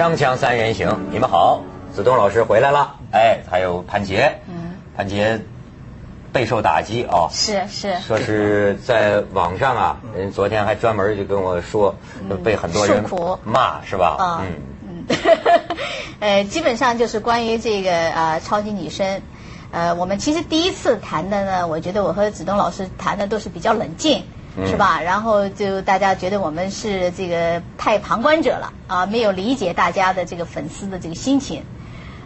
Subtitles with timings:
[0.00, 1.60] 锵锵三人行，你们好，
[1.94, 5.38] 子东老师回来了，哎，还有潘杰，嗯，潘杰
[6.32, 11.94] 备受打击啊，是是，说是在网上啊，人昨天还专门就跟我说，
[12.42, 13.04] 被很多人
[13.44, 14.40] 骂是吧？
[14.40, 14.46] 嗯。
[14.88, 15.16] 嗯，
[16.20, 19.20] 呃， 基本上就是关于这个呃超级女生，
[19.70, 24.24] 呃，我们其实第一次谈的呢，我觉得我和子东老师谈的都是比较冷静。
[24.66, 25.00] 是吧？
[25.00, 31.62] 然后就大家觉得我们是这个太旁观者了啊，没有理解大家的这个粉丝的这个心情。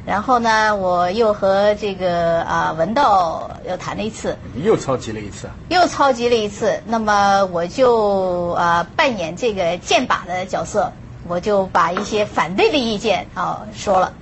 [0.06, 6.78] 然后呢，我又和这个啊文道又谈了一次，又超级了一次，又超级了一次。
[6.86, 10.92] 那么我就啊扮演这个剑靶的角色，
[11.26, 14.12] 我就把一些反对的意见啊说了。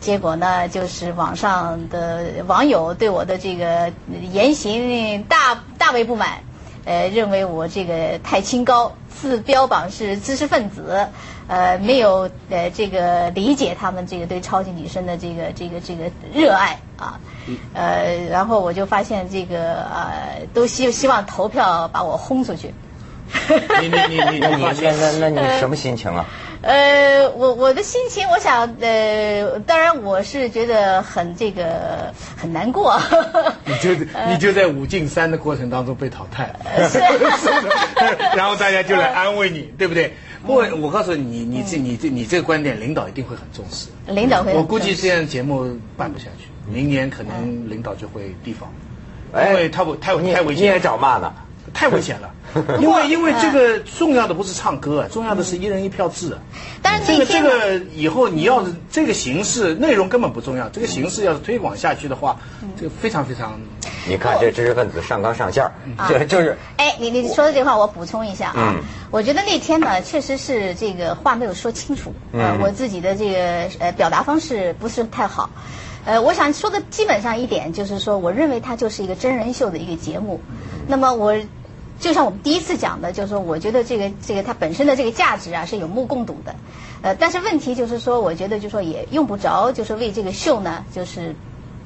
[0.00, 3.92] 结果呢，就是网上的网友对我的这个
[4.32, 6.38] 言行大大为不满。
[6.84, 11.08] 呃，认为我这个太清高，自标榜是知识分子，
[11.46, 17.20] 呃，没有呃这个理解他们这个对超级女生的这个这个这个热爱啊，
[17.74, 22.72] 呃，然后我就发现这个呃，都希希望投票把我轰出去。
[23.80, 26.24] 你你你你你那那那你 什么心情啊？
[26.24, 33.00] 呃，我我的心情，我想，呃，当然我是觉得很这个很难过。
[33.64, 33.94] 你就
[34.28, 36.54] 你就在五进三的过程当中被淘汰，
[36.88, 36.98] 是，
[38.36, 40.12] 然后大家就来安慰你，对不对？
[40.46, 43.88] 不过我告诉你，你这你这你这个观点，领导一定会很重视。
[44.06, 48.70] 领导会，我估计这样节目办不下去，明年可能领导就会提防，
[49.48, 50.56] 因为他不太太危险。
[50.56, 51.32] 你也找骂呢？
[51.72, 52.30] 太危险了，
[52.80, 56.36] 因为因为这个重要的不是唱歌，重要的是一人一票制。
[56.82, 62.36] 但是这个这个以后你要是这个形式内容根本不重要，这个形式要是推广下去的话，
[62.76, 63.60] 这个非常非常。
[64.08, 65.70] 你看这知识分子上纲上线，
[66.08, 66.56] 这就是。
[66.78, 68.74] 哎，你你说的这话我补充一下啊，
[69.10, 75.50] 我觉得那天呢确实是这个话没有说清楚，呃，我自己的这个呃表达方式不是太好，
[76.06, 80.40] 呃，我想说的基本上一点就是说，我认为它就是一个真人秀的一个节目，
[80.88, 81.36] 那么我。
[82.00, 86.54] 就像我们第一次讲的，就是说，我觉得这个这个它本身的这个价值啊是有目共睹的，
[87.02, 91.34] 呃，但是问题就是说，我觉得就是说也用不着，就是为这个秀呢，就是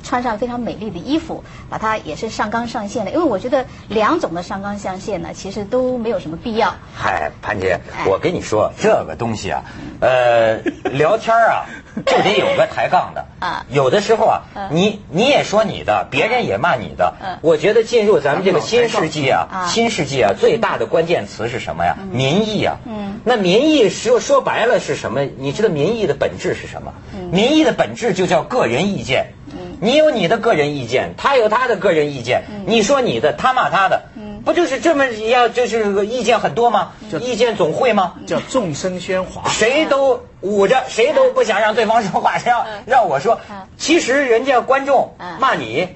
[0.04, 6.72] 穿上非常美丽的衣服，把它也是上纲上线的，因为我觉得两种的上纲上线呢，其实都没有什么必要。
[6.94, 9.64] 嗨，潘姐，我跟你说这个东西啊，
[10.00, 10.58] 呃，
[10.92, 11.66] 聊天啊。
[12.06, 13.66] 就得有个抬杠的啊！
[13.68, 17.14] 有的时候啊，你你也说你的，别人也骂你的。
[17.40, 21.96] 我觉得进入咱们这个新世纪啊，新世纪啊，最大的关键词是什么呀？
[22.10, 22.76] 民意啊！
[23.24, 25.22] 那民意说说白了是什么？
[25.38, 26.92] 你知道民意的本质是什么？
[27.30, 29.32] 民意的本质就叫个人意见。
[29.80, 32.44] 你有你的个人意见，他有他的个人意见。
[32.66, 34.04] 你说你的，他骂他的。
[34.44, 36.92] 不就是这么要就是意见很多吗？
[37.20, 38.14] 意见总会吗？
[38.26, 43.40] 叫众生喧哗，谁都捂着，谁都不想让对方说话， 谁要让我说。
[43.78, 45.88] 其实人家观众骂你，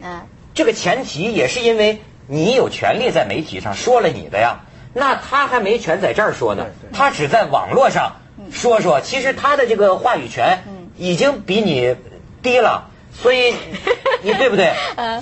[0.55, 4.61] 这个前提也是因为你有权利在媒体上说了你的呀。
[4.94, 8.17] 那他还没权在这儿说呢，他只在网络上
[8.50, 9.03] 说说。
[9.03, 10.65] 其实他的这个话语权
[10.97, 11.94] 已经比你
[12.43, 12.88] 低了。
[13.13, 13.55] 所以，
[14.23, 14.73] 你对不对？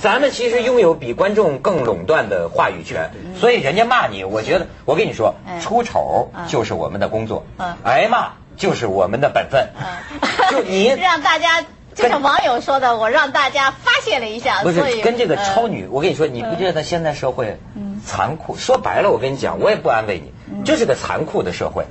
[0.00, 3.10] 咱们其实拥有比观众更垄断的话语权。
[3.38, 7.44] 所以人家骂你，我觉得我跟你说，出丑就是我们的工作，
[7.82, 9.68] 挨骂就是我们的本分。
[10.50, 11.62] 就你 让大家，
[11.94, 14.62] 就像网友说的，我让大家发泄了一下。
[14.62, 17.58] 不是跟这个超女，我跟你说，你不觉得现在社会
[18.04, 18.56] 残酷？
[18.56, 21.84] 说白了，我跟你讲，我也不安慰你，这是个残酷的社会，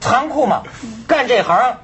[0.00, 0.62] 残酷嘛，
[1.06, 1.78] 干这行。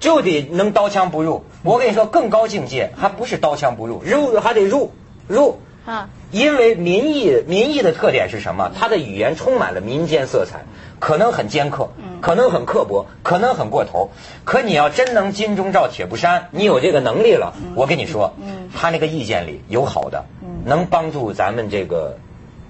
[0.00, 1.44] 就得能刀枪不入。
[1.62, 4.90] 我跟你说，更高境界还不是刀枪不入，入还得入
[5.28, 6.08] 入啊！
[6.32, 8.72] 因为民意民意的特点是什么？
[8.78, 10.60] 它的语言充满了民间色彩，
[10.98, 11.90] 可能很尖刻，
[12.20, 14.10] 可能很刻薄，可能很过头。
[14.44, 18.34] 可你要真能金钟罩铁布衫，你有这个能力了，我跟你说，
[18.74, 20.24] 他那个意见里有好的，
[20.64, 22.16] 能帮助咱们这个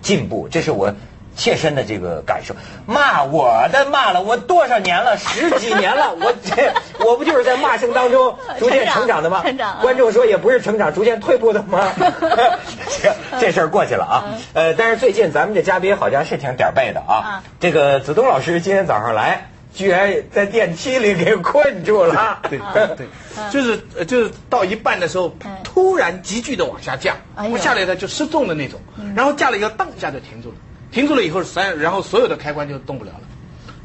[0.02, 0.48] 进步。
[0.50, 0.94] 这是我。
[1.40, 2.54] 切身的这个感受，
[2.84, 6.70] 骂我的骂了我多少年了，十几年了，我 这
[7.02, 9.40] 我不就是在骂声当中逐渐成长的吗？
[9.42, 9.78] 成长。
[9.80, 11.90] 观众说也不是成长，逐渐退步的吗？
[12.86, 13.10] 行，
[13.40, 14.24] 这事儿过去了啊。
[14.52, 17.42] 呃，但是最近咱们这嘉宾好像是挺点背的啊。
[17.58, 22.40] 这个子东老师今天早上来，居然在电梯里给困住了。
[22.50, 22.60] 对
[22.98, 23.06] 对，
[23.50, 25.34] 就是就是到一半的时候，
[25.64, 27.16] 突然急剧的往下降，
[27.50, 28.78] 我下来的就失重的那种，
[29.16, 30.54] 然后降了一个档一下就停住了。
[30.90, 33.20] 停住了以后，三然后所有的开关就动不了了。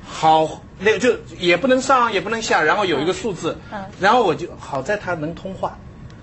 [0.08, 3.58] 好，那就也不能上也不能下，然后有一个数字，
[4.00, 5.78] 然后我就好在他能通话。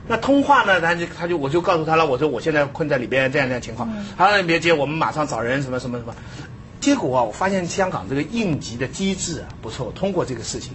[0.09, 3.89] 那通话呢，他就他就我就告诉他了，我说我现在困在里边这样这样情况。
[4.17, 6.15] 他说，你别接，我们马上找人什么什么什么。
[6.83, 9.91] 结果啊，我发现香港这个应急的机制啊不错。
[9.95, 10.73] 通过这个事情，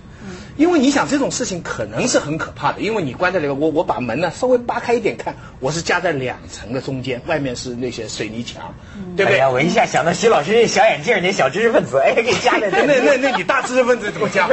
[0.55, 8.73] 因为你想这种事情可能是很可怕的，因为你关在里面，我我把门呢稍微扒开一点看，我是夹在两层的中间，外面是那些水泥墙，
[9.17, 9.41] 对不对？
[9.51, 14.47] 我一下想到徐老师那小眼镜，那小知识分子，哎，给夹在 那那那你大知识分子怎么夹？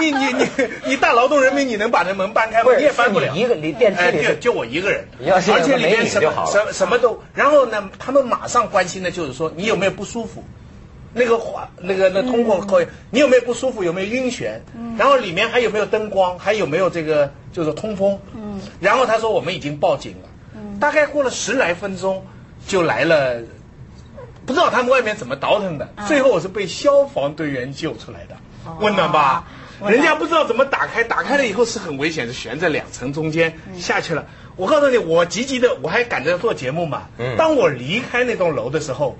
[0.00, 0.48] 你你你
[0.86, 2.72] 你大劳动人民，你能把那门搬开吗？
[2.76, 3.32] 你也搬不了。
[3.36, 10.42] 一个你电梯里就我一个人，而且里面什么什什么都，然后呢，他们马上关心的就是说你有没有不舒服。
[11.18, 13.82] 那个话，那个那通过可以，你有没有不舒服？
[13.82, 14.52] 有没有晕眩？
[14.96, 16.38] 然后里面还有没有灯光？
[16.38, 18.18] 还有没有这个就是通风？
[18.34, 18.60] 嗯。
[18.80, 20.28] 然后他说我们已经报警了。
[20.54, 20.78] 嗯。
[20.78, 22.24] 大概过了十来分钟，
[22.66, 23.40] 就来了，
[24.46, 25.88] 不知道他们外面怎么倒腾的。
[26.06, 28.36] 最后我是被消防队员救出来的，
[28.80, 29.44] 温暖吧？
[29.86, 34.26] 人家不知道怎么打开，打开了以后是很危险，是悬在两层中间下去了。
[34.56, 37.08] 我告诉你，我急急的，我还赶着做节目嘛。
[37.18, 37.36] 嗯。
[37.36, 39.16] 当我离开那栋楼的时候。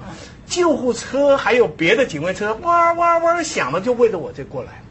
[0.48, 4.82] 救护车还有别的警卫车，哇哇哇响的，就围着我这过来。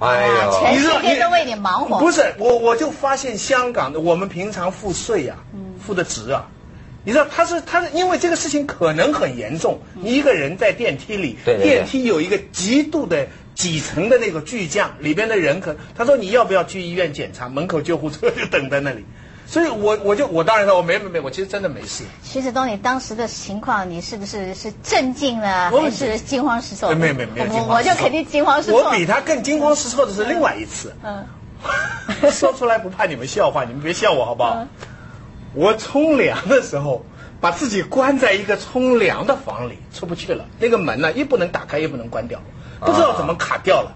[0.00, 2.00] 哎呀，全世界都为你忙活。
[2.00, 5.36] 不是我，我就发现香港的，我们平常付税呀，
[5.86, 6.48] 付的值啊。
[7.04, 13.28] 你知道他是他是因为这个事情可能很严重，你一个人在电梯里，电梯有一个极度的
[13.60, 17.46] 几层的那个巨匠，里边的人可他说你要不要去医院检查？
[17.50, 19.04] 门口救护车就等在那里。
[19.46, 22.04] 所以，我我就我当然说，我没没没，我其实真的没事。
[22.22, 26.94] 徐子东，你当时的情况，你是不是是镇静呢，还是惊慌失措？
[26.94, 28.80] 没没没，我我就肯定惊慌失措。
[28.80, 30.94] 我比他更惊慌失措的是另外一次。
[31.02, 31.26] 嗯，
[32.32, 34.66] 说出来不怕你们笑话，你们别笑我好不好？
[35.52, 37.04] 我冲凉的时候，
[37.40, 40.46] 把自己关在一个冲凉的房里，出不去了。
[40.60, 42.40] 那个门呢，又不能打开，又不能关掉，
[42.80, 43.92] 不知道怎么卡掉了。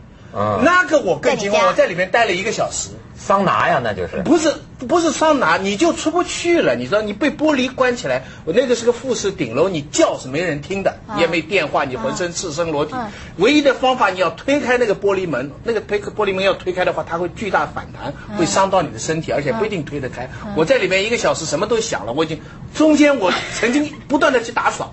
[0.63, 2.91] 那个我更惊慌，我在里面待了一个小时。
[3.17, 4.53] 桑拿呀，那就是不是
[4.87, 6.75] 不是桑拿，你就出不去了。
[6.75, 12.95] 你知道，你被玻璃关起来，我那个是个复式顶楼，你叫是没人听的，也没电话，你浑身赤身裸体。
[13.37, 20.29] 唯一的方法，你要推开那个玻璃门，那个推玻璃门要推开的话，它会巨大反弹，会伤到你的身体，而且不一定推得开。
[20.57, 22.41] 我在里面一个小时，什么都想了，我已经
[22.75, 24.93] 中间我曾经不断的去打扫，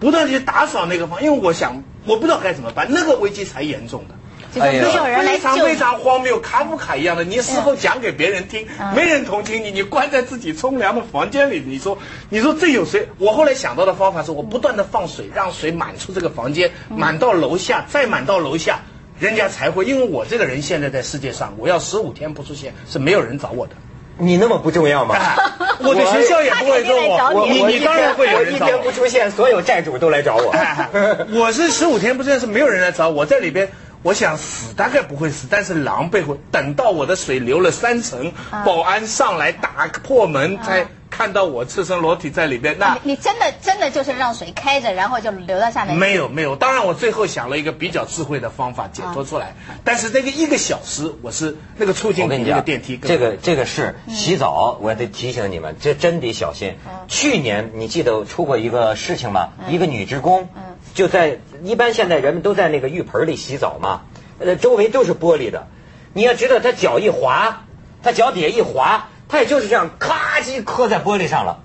[0.00, 4.14] 不断的去打扫那个房，因为我想我不知道该怎么办，那个危机才严重的。
[4.60, 7.24] 没有人来非常非常荒谬，卡夫卡一样的。
[7.24, 9.70] 你事后讲给别人听，没人同情你。
[9.70, 11.98] 你关在自己冲凉的房间里，你说，
[12.28, 13.08] 你说这有谁？
[13.18, 18.80] 我后来想到的方法是我不断的放水，让水满出这个房间，满到楼下，再满到楼下，
[19.18, 19.84] 人家才会。
[19.84, 23.72] 因为我这个人现在在世界上，我要十五天不出现，是没有人找我的。
[24.16, 25.16] 你那么不重要吗？
[25.82, 27.48] 我的学校也不会找我。
[27.48, 28.70] 你你当然会有人找我。
[28.70, 30.54] 一天不出现，所有债主都来找我。
[31.34, 33.68] 我是十五天不出现，是没有人来找我，在里边。
[34.04, 38.30] 我想死大概不会死，但是狼狈会等到我的水流了三层，
[38.62, 42.76] 保安上来打破门才看到我赤身裸体在里边。
[42.78, 45.96] 那你真的真的就是让水开着，然后就流到下面？
[45.96, 49.54] 没有没有，当然我最后想了一个比较智慧的方法解脱出来。
[49.84, 52.98] 但是那个一个小时，我是那个出境比那个电梯。
[52.98, 56.76] 这个这个是洗澡，我得提醒你们，这真得小心。
[57.08, 59.48] 去年你记得出过一个事情吗？
[59.70, 60.46] 一个女职工。
[60.94, 64.02] 就在一般现在人们都在那个浴盆里洗澡嘛，
[64.38, 65.66] 呃，周围都是玻璃的。
[66.12, 67.64] 你要知道，他脚一滑，
[68.02, 71.60] 他脚底下一滑，他也就是这样，咔叽磕在玻璃上了，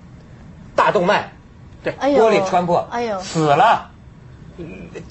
[0.74, 1.32] 大动脉，
[1.84, 3.86] 对，玻璃穿破，哎呦，死了。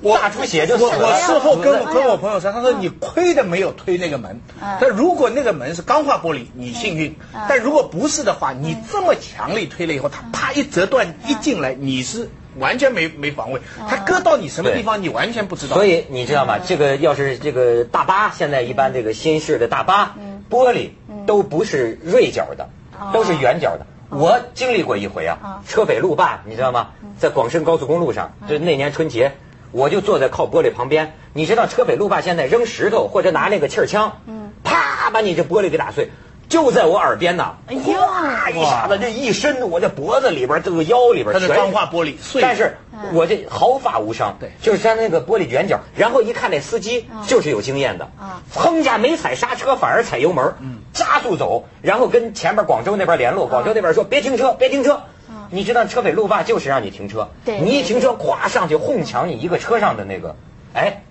[0.03, 0.99] 大出血就死了。
[0.99, 4.39] 我我事后跟跟我朋友说，他说你亏的没有推那个门。
[4.79, 7.13] 但如果那个门是钢化玻璃，你幸运；
[7.47, 12.29] 但如果不是的话，你这么强力推了以后，他啪一折断一进来，你是。
[12.59, 15.75] 完全没没防卫，他搁到你什么地方，你完全不知道。
[15.75, 16.59] 所以你知道吗？
[16.59, 20.15] 这个要是这个大巴，现在一般这个新式的大巴，
[20.49, 20.89] 玻璃
[21.25, 22.69] 都不是锐角的，
[23.13, 23.85] 都是圆角的。
[24.09, 26.89] 我经历过一回啊，车北路霸，你知道吗？
[27.17, 29.33] 在广深高速公路上，就那年春节，
[29.71, 31.13] 我就坐在靠玻璃旁边。
[31.33, 34.21] 你知道车北路霸现在扔石头或者拿那个气儿枪，
[34.63, 36.09] 啪把你这玻璃给打碎。
[36.49, 42.75] 就在我耳边呢，哗一下子，这一伸，我这脖子里边，这个腰里边，它是钢化玻璃碎，但是
[43.13, 45.79] 我这毫发无伤，对，就是像那个玻璃卷角。
[45.95, 55.03] 然后一看那司机就是有经验的，啊，砰家没踩刹车，反而踩油门，嗯，加速走，然后跟前面广州那边联络，广州那边说别停车，别停车，
[55.51, 60.35] 你知道车匪路霸就是让你停车，对，你一停车，咵上去哄抢你一个车上的那个，
[60.73, 61.03] 哎，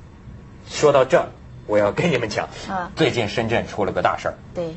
[0.68, 1.28] 说到这，
[1.68, 4.75] 我要跟你们讲，啊，最近深圳出了个大事儿，对。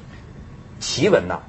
[0.81, 1.39] 奇闻呐，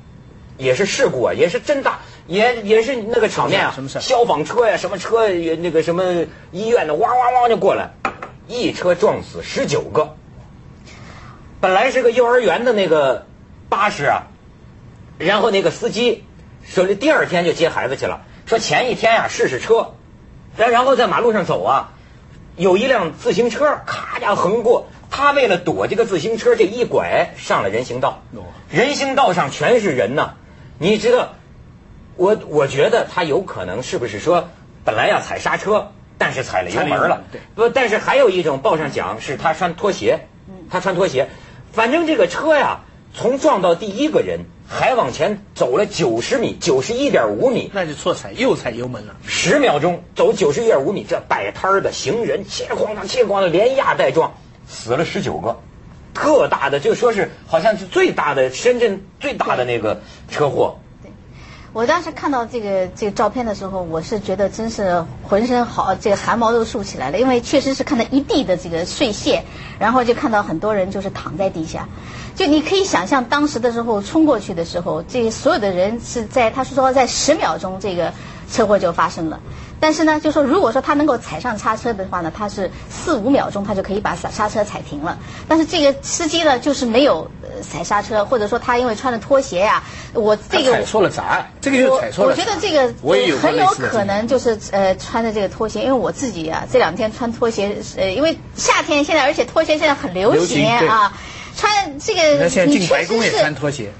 [0.59, 1.99] 也是事故啊，也是真大，
[2.29, 7.91] 也也是那个场面啊什么，消防车呀，什么车，那个什么医院的，哇哇哇就过来，
[8.47, 10.15] 一车撞死十九个。
[11.61, 13.27] 本来是个幼儿园的那个
[13.69, 14.29] 巴士啊，
[15.19, 16.25] 然后那个司机
[16.65, 19.95] 说第二天就接孩子去了，说前一天呀试试车，
[20.57, 21.93] 然然后在马路上走啊，
[22.57, 28.23] 有一辆自行车咔家横过，他为了躲这个自行车，这一拐上了人行道。
[28.71, 30.35] 人行道上全是人呐，
[30.78, 31.35] 你知道，
[32.16, 34.49] 我我觉得他有可能是不是说
[34.85, 37.25] 本来要踩刹车，但是踩了油门了。
[37.31, 40.26] 对，不，但是还有一种报上讲是他穿拖鞋，
[40.71, 41.28] 他穿拖鞋，
[41.73, 42.81] 反正这个车呀。
[43.14, 49.16] 从撞到第一个人，还往前走了九十米，九十一点五米，那就错踩，又踩油门了。
[49.26, 54.33] 十秒钟走九十一点五米，这摆摊的行人切哐当切哐当连压带撞，
[54.73, 55.61] 死了十九个，
[56.14, 60.00] 特大的就说是好像是最大的深圳最大的那个
[60.31, 60.79] 车祸。
[61.75, 69.43] 我当时看到这个这个照片的时候，我是觉得真是浑身好，这个汗毛都竖起来了，因为确实是看到一地的这个碎屑，
[69.79, 71.88] 然后就看到很多人就是躺在地下，
[72.35, 78.12] 就你可以想象当时的时候冲过去的时候，这所有的人是在他说在十秒钟这个
[78.50, 79.41] 车祸就发生了。
[79.83, 85.19] 但是呢，就说如果说他能够踩上刹车的话呢，他是四五秒钟他就可以把刹刹车踩停了。
[85.49, 87.29] 但是这个司机呢，就是没有
[87.69, 89.83] 踩刹车，或者说他因为穿着拖鞋呀，
[90.15, 92.31] 我这个踩错了闸，这个又踩错了。
[92.31, 101.12] 我觉得这个我也有很有可能就是呃穿的这个拖鞋，因为我自己啊这两天穿拖鞋，呃因为夏天现在而且拖鞋现在很流行啊。
[101.57, 103.37] 穿这个，你确实是，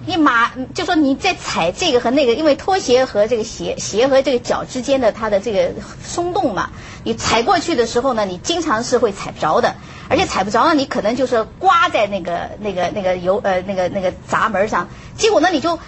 [0.07, 5.71] 你马就说你在踩这个和那个，因为拖鞋和这个鞋鞋和这个脚之间的它的这个
[6.05, 6.71] 松动嘛，
[7.05, 9.75] 你踩过去的时候呢，你经常是会踩不着的，
[10.09, 15.79] 而且踩不着呢，你可能就是刮在那个那个那个油呃那个那个闸门上，结果呢你就。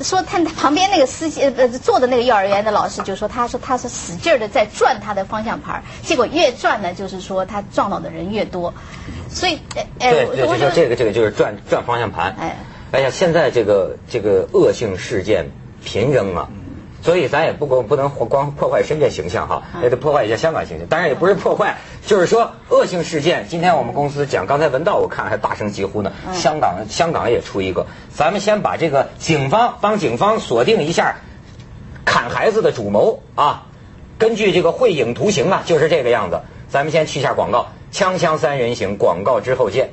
[0.00, 8.74] 说他旁边那个司机呃坐的那个幼儿园的老师就说，他说他是使劲的在转他的方向盘，结果越转呢，就是说他撞到的人越多，
[9.30, 9.60] 所以
[10.00, 12.34] 哎对对对，这个这个就是转转方向盘。
[12.38, 12.56] 哎，
[12.92, 15.50] 哎呀，现在这个这个恶性事件
[15.84, 16.48] 频仍啊。
[17.04, 20.86] 所以咱也不光不能光破坏深圳形象哈，也得破坏一下香港形象。
[20.86, 23.46] 当然也不是破坏，就是说恶性事件。
[23.46, 26.10] 今天我们公司讲，刚才文道我看还大声疾呼呢。
[26.32, 31.16] 香港香港也出一个，咱们先把这个警方帮警方锁定一下
[32.06, 33.66] 砍孩子的主谋啊。
[34.16, 36.40] 根据这个会影图形啊，就是这个样子。
[36.70, 39.90] 咱们先去下广告，锵锵三人行，广告之后见。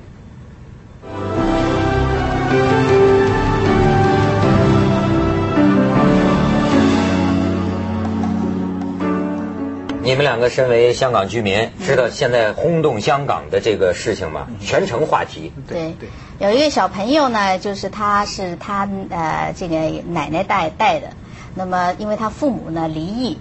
[10.03, 14.47] 你们两个身为香港居民，知道现在轰动香港的这个事情吗？
[14.59, 15.53] 全城话题。
[15.67, 19.77] 对对，有一个小朋友呢，就是他是他呃这个
[20.09, 21.07] 奶奶带带的，
[21.53, 23.37] 那么因为他父母呢离异，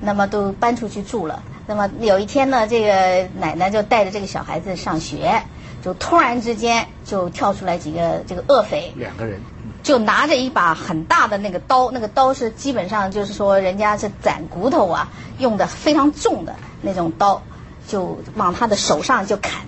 [0.00, 1.42] 那么都搬出去住了。
[1.66, 5.42] 那么有一天呢，这个奶奶就带着这个小孩子上学，
[5.82, 9.40] 就突然之间就跳出来几个这个恶匪，两个人。
[9.84, 17.42] 就拿着一把很大的那个刀，那个刀是基本上就是说人家是斩骨头啊，用的非常重的那种刀，
[17.86, 19.60] 就往他的手上就砍，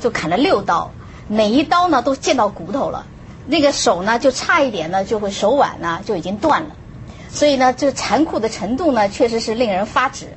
[0.00, 0.90] 就砍了六刀，
[1.28, 3.06] 每一刀呢都见到骨头了，
[3.46, 6.76] 那个手呢就差一点呢就会手腕呢就已经断了，
[7.30, 10.36] 所以呢这残酷的程度呢确实是令人发指。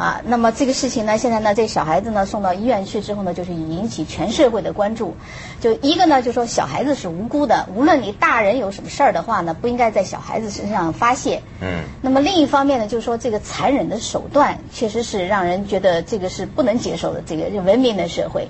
[0.00, 5.14] 啊，那么这个事情呢，现在呢，这小孩子呢送到医院去之后呢，就是引起全社会的关注。
[5.60, 11.42] 就一个呢，就说小孩子是无辜的，无论你大人有什么事儿的话呢，不应该在小孩子身上发泄。
[11.60, 11.82] 嗯。
[12.00, 17.22] 那么另一方面呢，就是说这个残忍的手段，确实是让人觉得这个是不能接受的。
[17.26, 18.48] 这个文明的社会。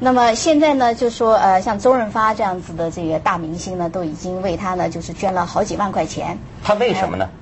[0.00, 6.36] 那么现在呢，就说呃，像周润发这样子的这个大明星呢，都已经为他呢，就是捐了好几万块钱。
[6.64, 7.24] 他为什么呢？
[7.24, 7.41] 呃，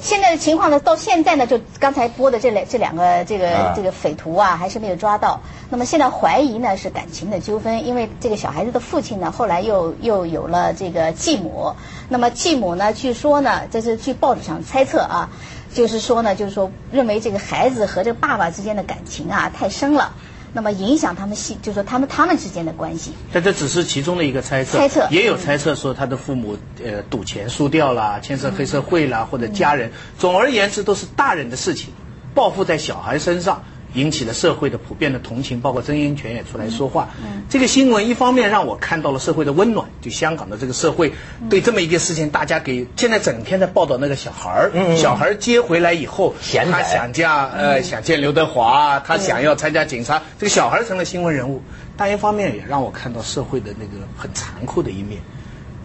[0.00, 5.40] 现在的情况呢，到现在呢，就刚才播的这两这两个这个这个匪徒啊，还是没有抓到。
[5.68, 11.74] 那么现在怀疑呢是感情的纠纷，因为这个小孩子的父亲呢，后来又又有了这个继母。
[12.08, 15.28] 那么继母呢，据说呢，这是据报纸上猜测啊，
[15.74, 20.14] 就是说呢，就是说认为这个孩子和这个爸爸之间的感情啊太深了。
[20.56, 23.12] 那么影响他们系，就是说他们他们之间的关系。
[23.30, 24.78] 但这只是其中的一个猜测。
[24.78, 29.92] 猜测也有猜测说他的父母呃赌钱输掉了，牵涉黑社会啦，或者家人。
[30.18, 31.92] 总而言之，都是大人的事情，
[32.34, 33.62] 报复在小孩身上。
[33.94, 37.08] 引起了社会的普遍的同情，包括曾荫权也出来说话。
[37.48, 41.12] 这个新闻一方面让我看到了社会的温暖，就香港的这个社会
[41.48, 46.34] 对这么一件事情，大家给现在整天在报道那个小孩儿，小孩儿接回来以后，
[46.70, 51.62] 他想嫁呃想见刘德华，他想要参加警察，这个小孩成了新闻人物。
[51.96, 55.18] 但一方面也让我看到社会的那个很残酷的一面。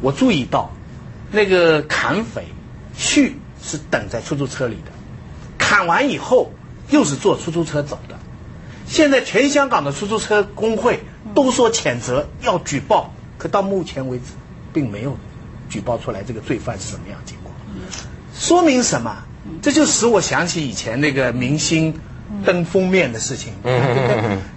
[0.01, 0.69] 我注意到，
[1.31, 2.43] 那个砍匪
[2.93, 4.91] 旭是等在出租车里的，
[5.57, 6.51] 砍完以后。
[6.91, 8.15] 又是坐出租车走的，
[8.85, 10.99] 现在全香港的出租车工会
[11.33, 14.25] 都说谴责要举报，可到目前为止，
[14.71, 15.17] 并没有
[15.69, 17.55] 举报出来这个罪犯是什么样情况，
[18.35, 19.17] 说明什么？
[19.61, 21.93] 这就使我想起以前那个明星
[22.45, 23.53] 登封面的事情。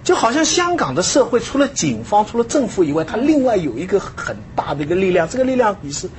[0.03, 6.09] 就好像香港的社会除了警方、除了政府以外，它另外有一个很大的一个力量，这个力量你是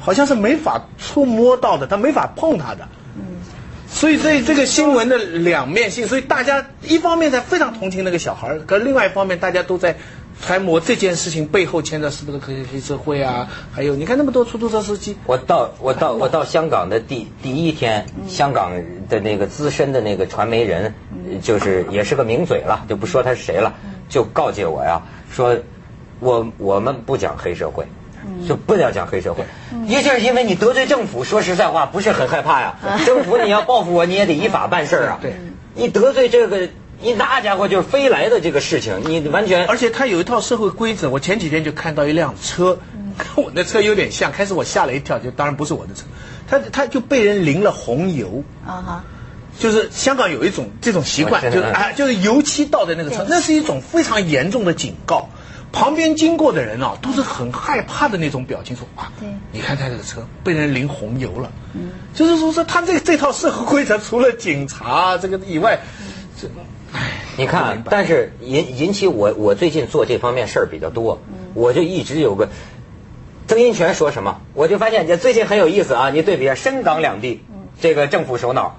[0.00, 2.88] 好像是没法触摸到的，他没法碰它的。
[3.90, 9.96] 所以这这个新闻的两面性，所以大家一方面在非常同情那个小孩，可另外一方面大家都在
[10.40, 13.48] 揣摩这件事情背后牵的是不是黑黑社会啊？
[13.72, 18.70] 还有你看那么多出租车司机，我到我到我到香港的第第一天，香港
[19.08, 20.94] 的那个资深的那个传媒人，
[21.42, 23.74] 就是也是个名嘴了，就不说他是谁了，
[24.08, 25.02] 就告诫我呀，
[25.32, 25.56] 说
[26.20, 27.84] 我我们不讲黑社会。
[28.46, 29.44] 就不要讲黑社会，
[29.86, 32.76] 一是因为你得罪政府，说实在话不是很害怕呀。
[33.04, 35.18] 政府你要报复我，你也得依法办事啊。
[35.20, 35.34] 对，
[35.74, 36.68] 你得罪这个，
[37.00, 39.66] 你那家伙就是飞来的这个事情，你完全。
[39.66, 41.10] 而且他有一套社会规则。
[41.10, 42.78] 我前几天就看到一辆车，
[43.16, 46.02] 跟 我那车有点像，开始我吓了一跳，就当然不是我的车，
[46.48, 49.04] 他他就被人淋了红油啊哈，
[49.58, 55.28] 就是香港有一种这种习惯，就是啊，就是油漆倒在那个车，那是一种非常严重的警告。
[55.70, 59.12] 旁边经过的人啊，都是很害怕的那种表情，说啊，
[59.52, 65.78] 你看他这个车被人淋红油了，嗯，就是说说他这这套社会规则，除了警察这个以外，
[66.40, 66.48] 这，
[67.36, 71.20] 你看，但是引引起我我最近做这方面事儿比较多，
[71.54, 72.48] 我就一直有个
[73.46, 77.44] 曾荫权说什么，我就发现这最近很有意思啊，你对比下深港两地
[77.80, 78.78] 这个政府首脑，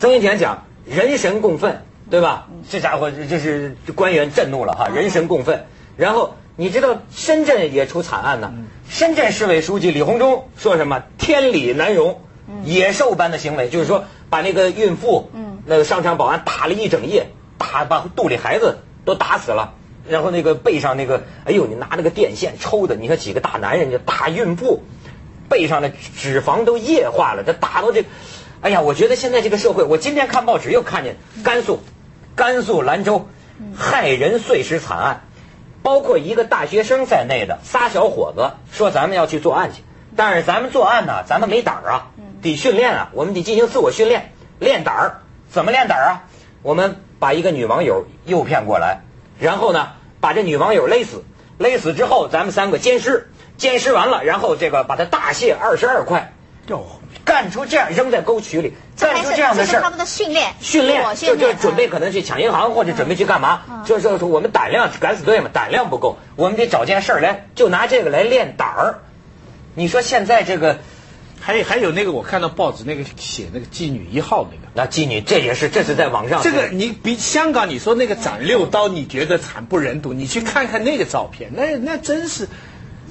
[0.00, 2.48] 曾荫权讲人神共愤，对吧？
[2.68, 5.64] 这家伙这是官员震怒了哈，人神共愤。
[5.96, 8.52] 然后你知道深圳也出惨案呢？
[8.88, 12.20] 深圳市委书记李鸿忠说什么“天理难容”，
[12.64, 15.30] 野兽般的行为，就是说把那个孕妇，
[15.66, 19.74] 那个商场保安打了一整夜，打把肚里孩子都打死了。
[20.06, 24.82] 然后那个背上那个，哎呦，你拿那个电线抽的，你看几个大男人就打孕妇，
[25.48, 28.04] 背上的脂肪都液化了，这打到这，
[28.60, 31.80] 哎呀，我觉得现在这个社会，我今天看报纸又看见甘肃，
[32.36, 33.28] 甘肃兰州
[33.74, 35.24] 害人碎尸惨案。
[35.84, 39.82] 包括一个大学生在内的仨小伙子说：“咱们要去作案去，
[40.16, 42.06] 但是咱们作案呢，咱们没胆儿啊，
[42.40, 45.20] 得训练啊，我们得进行自我训练，练胆儿。
[45.50, 46.22] 怎么练胆儿啊？
[46.62, 49.02] 我们把一个女网友诱骗过来，
[49.38, 49.88] 然后呢，
[50.22, 51.22] 把这女网友勒死，
[51.58, 56.32] 勒死之后，咱们三个奸尸，奸尸完了，然后这个把她大卸二十二块。”
[57.24, 63.82] 干出这样扔在沟渠里，干出这样的事儿，他们的训练，训练就就准备可能去抢银行或者准备去干嘛？
[63.86, 68.98] 就是我们胆量敢死队嘛，胆量不够，我们得找件事儿来，就拿这个来练胆儿。
[69.74, 70.78] 你说现在这个，
[71.40, 80.12] 还还有那个我看到报纸那个写那个妓女一号那个，那妓女这也是这是在网上，这个你比香港你说那个斩六刀，你觉得惨不忍睹？
[80.12, 82.48] 你去看看那个照片，那那真是。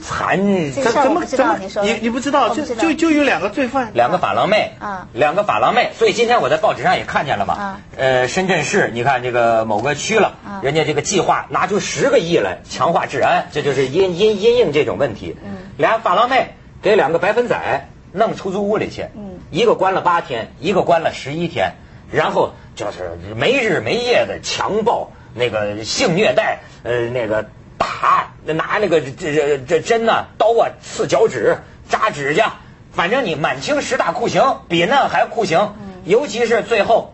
[0.04, 0.38] 惨，
[0.74, 2.54] 怎么怎么你你不知道？
[2.54, 5.92] 就就就有两个罪犯，两个法郎妹，啊，两个法郎妹。
[5.98, 15.38] 所以今天我在报纸上也看见了嘛，呃，深圳市，你看这个某个区了，人家这个计划拿出十个亿来强化治安，这就是因因因应这种问题。
[15.44, 21.72] 嗯，俩法郎妹给两个白粉仔弄出租屋里去，嗯，一个关了八天，一个关了十一天，
[22.12, 27.46] 然后就是没日没夜的强暴那个性虐待，呃，那个。
[27.76, 32.56] 打拿那个这这这针呢刀啊刺脚趾扎指甲，
[32.92, 37.14] 反正你满清十大酷刑比那还酷刑，尤其是最后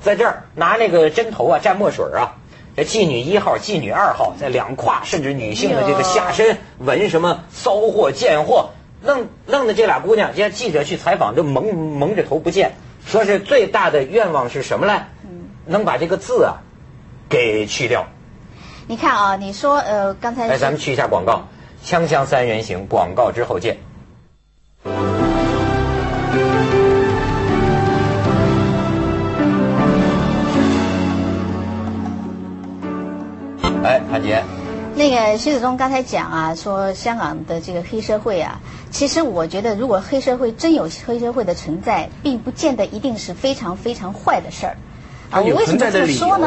[0.00, 2.36] 在这儿拿那个针头啊蘸墨水啊，
[2.76, 8.70] 这妓女一号妓女二号在两胯甚至女性的这个下身纹什么骚货贱货，
[9.02, 12.74] 弄弄的这俩姑娘，人家记者去采访都蒙蒙着头不见，
[13.06, 15.02] 说是最大的愿望是什么嘞？
[15.66, 16.56] 能把这个字啊
[17.28, 18.06] 给去掉。
[18.86, 21.44] 你看啊，你说呃，刚才来，咱们去一下广告，
[21.82, 23.78] 锵锵三人行，广告之后见。
[33.82, 34.42] 哎，潘杰，
[34.94, 44.76] 那个徐子东刚才讲啊，说香港的这个黑社会啊，其实我觉得，如果黑社会真有黑社会的存在，并不见得一定是非常非常坏的事儿。
[45.34, 46.46] 啊，我为什么这么说呢？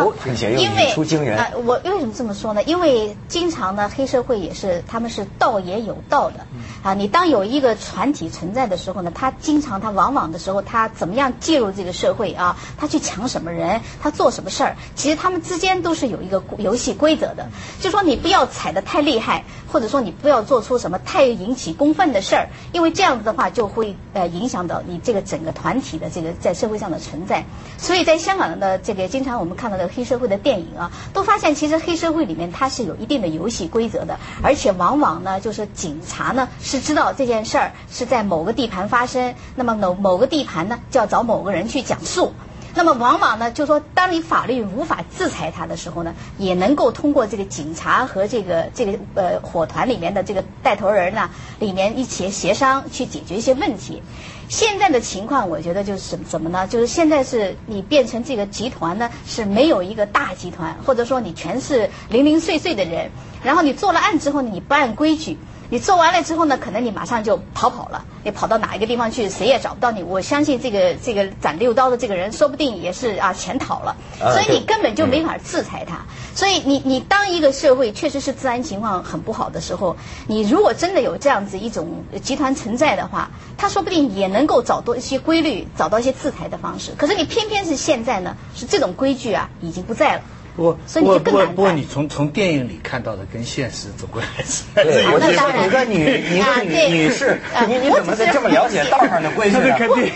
[0.62, 0.91] 因为
[1.36, 2.63] 啊，我为什么这么说呢？
[2.63, 6.45] 因为经常呢，黑社会也是他们是道也有道的。
[6.84, 12.56] 啊，你当有一个团体存在的时候呢，他经常他往往的时候，他怎么样介入这个社会啊？
[12.78, 13.82] 他去抢什么人？
[14.02, 14.78] 他做什么事儿？
[14.95, 17.45] 其实他们之间都是有一个游戏规则的。
[17.82, 27.43] 就说你不要踩得太厉害，或者说你不要做出什么太引起公愤的事儿，因为这样子的话就会呃影响到你这个整个团体的这个在社会上的存在。
[27.78, 28.76] 所以在香港的。
[28.77, 42.33] 这个经常我们看到的黑社会的电影啊，都发现其实黑社会里面它是有一定的游戏规则的，而且往往呢，就是警察呢是知道这件事儿是在某个地盘发生，那么某某个地盘呢就要找某个人去讲述。
[42.75, 54.03] 那么往往呢，就说当你法律无法制裁他的时候呢，也能够通过这个警察和这个这个呃伙团里面的这个带头人呢，里面一起协商去解决一些问题。
[54.49, 56.65] 现在的情况，我觉得就是怎么呢？
[56.67, 63.12] 就是现在是你变成这个集团呢，是没有一个大集团，或者说你全是零零碎碎的人，
[63.43, 65.38] 然后你做了案之后呢，你不按规矩。
[65.69, 70.01] 你做完了之后呢，可能你马上就逃跑了，你跑到哪一个地方去，谁也找不到你。
[70.01, 76.06] 我相信这个这个斩六刀的这个人，说不定也是啊潜逃了，所以你根本就没法制裁他。
[76.36, 86.91] 所以你你当一个社会确实是治安情况很不好的时候，你如果真的有这样子一种集团存在的话，他说不定也能够找到一些规律，找到一些制裁的方式。
[86.97, 90.21] 可是你偏偏是现在呢，是这种规矩啊已经不在了。
[90.57, 90.77] 不过，
[91.19, 94.63] 不过，不过，你从从电影里看到的跟现实总归还是。
[94.73, 99.55] 对，我觉得你个女，你个女女士，你你怎么这么了解道上的规矩？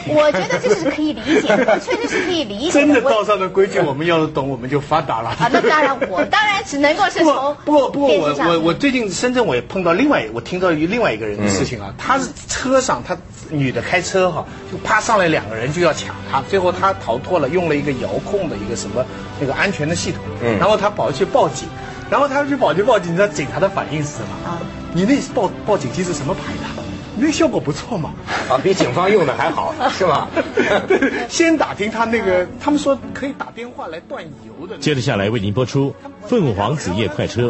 [0.07, 1.47] 我觉得这是可以理解，
[1.79, 2.71] 确实是可以理解。
[2.71, 5.29] 真的道上的规矩，我们要是懂，我们就发达了。
[5.29, 7.55] 啊，那当然，我当然只能够是从。
[7.63, 13.15] 不过，不过，我我我最近深圳我也碰到另外，我听到一另外一个人的事情啊，他是车上他。
[13.53, 19.05] 女的开车哈，就啪上来两个人就要抢他，最后他逃脱了，用了一个遥控的一个什么
[19.41, 21.67] 那个安全的系统，嗯，然后他跑去报警，
[22.09, 24.49] 然后他去跑去报警，你知道警察的反应是什么？
[24.49, 24.59] 啊，
[24.93, 26.83] 你那报报警机是什么牌的？
[27.17, 28.13] 那效果不错嘛，
[28.49, 30.27] 啊，比警方用的还好， 是吧？
[31.29, 34.77] 先打听他那个，他们说可以打电话来断油的。
[34.77, 35.93] 接着下来为您播出
[36.27, 37.49] 《凤凰子夜快车》。